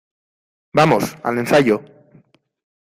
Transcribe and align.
¡vamos, 0.73 1.15
al 1.23 1.37
ensayo! 1.37 1.75